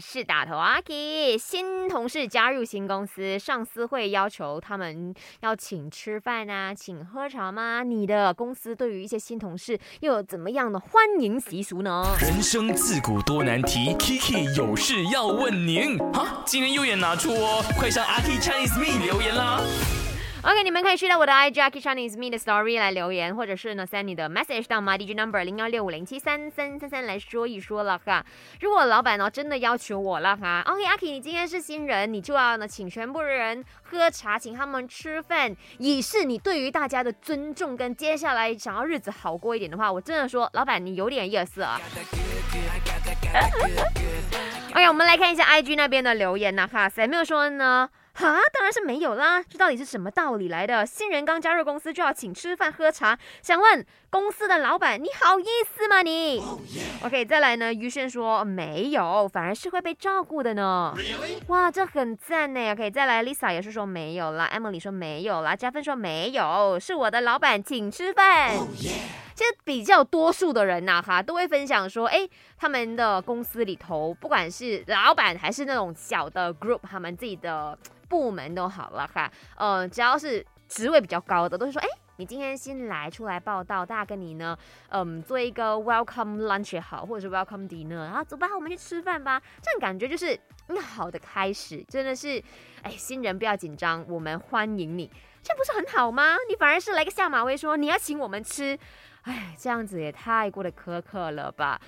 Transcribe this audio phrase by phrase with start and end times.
[0.00, 7.82] 是打头阿 K，新同事加入新公司，上司会要求他们要请吃饭啊，请喝茶吗？
[7.82, 12.06] 你的公司对于一些新同事又有怎么样的欢迎习俗呢？
[12.18, 15.98] 人生自古多难题，Kiki 有事要问您。
[16.14, 19.60] 哈，今天又也拿出哦，快上阿 K Chinese Me 留言啦。
[20.44, 28.26] OK，你们可以去到我的 i Jackie Chinese Me 的 Story 来留言，或者是呢 send 你的 message 到 my DJ number 零幺六五零七三三三三来说一说了哈。
[28.60, 41.80] 如果老板呢真的要求我了哈，OK，阿 K 你今天是新人，你就要呢请全部人喝茶，请他们吃饭，以示你对于大家的尊重跟接下来想要日子好过一点的话，我真的说老板你有点意思啊。
[44.92, 47.88] 我们来看一下 IG 那边的留言呐哈，Samuel 说呢。
[48.14, 49.42] 哈，当然是没有啦！
[49.48, 50.84] 这到底是什么道理来的？
[50.84, 56.44] 新人刚加入公司就要请吃饭喝茶，想问公司的老板，你好意思吗你
[57.02, 57.72] ？OK，再来呢？
[57.72, 60.94] 于轩说没有，反而是会被照顾的呢。
[61.46, 62.72] 哇，这很赞呢。
[62.72, 68.58] OK，再来，Lisa 也是说没有啦，Emily 说没有啦，加分说没有，是我的老板请吃饭。
[69.34, 77.78] 其实比较多数的人呐，哈，都会分享说，哎，他们的公司里头，不管是老板还是那种小的 group，他们自己的。
[78.12, 84.56] 部门都好了哈，呃，只要是职位比较高的，都是说，哎，你今天新来出来报道，大家跟你呢，
[84.90, 90.38] 嗯，做一个 welcome lunch 也好，或者是 welcome dinner，然后走吧，我们去吃饭吧，这样感觉就是
[90.68, 92.42] 嗯好的开始，真的是，
[92.82, 95.10] 哎，新人不要紧张，我们欢迎你，
[95.42, 96.36] 这不是很好吗？
[96.48, 98.78] 你反而是来个下马威，说你要请我们吃，
[99.22, 101.80] 哎，这样子也太过的苛刻了吧。